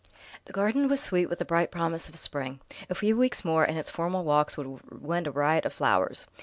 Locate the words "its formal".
3.77-4.23